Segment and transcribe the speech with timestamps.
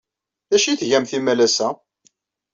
[0.49, 1.69] D acu ay tgamt imalas-a?